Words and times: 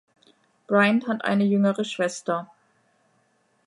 Bryan 0.65 1.05
hat 1.07 1.23
eine 1.25 1.43
jüngere 1.43 1.85
Schwester. 1.85 2.49